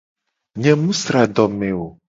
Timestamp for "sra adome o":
1.01-1.85